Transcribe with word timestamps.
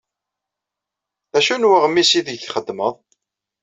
D 1.31 1.33
acu 1.39 1.55
n 1.57 1.67
weɣmis 1.69 2.11
aydeg 2.17 2.39
txeddmeḍ? 2.39 2.95